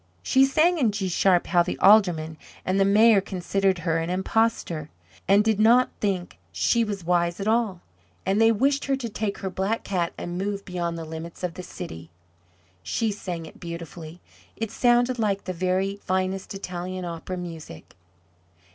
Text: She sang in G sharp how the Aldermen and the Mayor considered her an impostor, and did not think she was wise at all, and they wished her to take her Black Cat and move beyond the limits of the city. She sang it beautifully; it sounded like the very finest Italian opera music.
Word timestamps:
She 0.23 0.45
sang 0.45 0.79
in 0.79 0.91
G 0.91 1.07
sharp 1.09 1.45
how 1.45 1.61
the 1.61 1.77
Aldermen 1.77 2.35
and 2.65 2.79
the 2.79 2.85
Mayor 2.85 3.21
considered 3.21 3.77
her 3.85 3.99
an 3.99 4.09
impostor, 4.09 4.89
and 5.27 5.43
did 5.43 5.59
not 5.59 5.91
think 5.99 6.39
she 6.51 6.83
was 6.83 7.05
wise 7.05 7.39
at 7.39 7.47
all, 7.47 7.81
and 8.25 8.41
they 8.41 8.51
wished 8.51 8.85
her 8.85 8.95
to 8.95 9.07
take 9.09 9.37
her 9.45 9.49
Black 9.51 9.83
Cat 9.83 10.11
and 10.17 10.39
move 10.39 10.65
beyond 10.65 10.97
the 10.97 11.05
limits 11.05 11.43
of 11.43 11.53
the 11.53 11.61
city. 11.61 12.09
She 12.81 13.11
sang 13.11 13.45
it 13.45 13.59
beautifully; 13.59 14.21
it 14.55 14.71
sounded 14.71 15.19
like 15.19 15.43
the 15.43 15.53
very 15.53 15.97
finest 15.97 16.55
Italian 16.55 17.05
opera 17.05 17.37
music. 17.37 17.95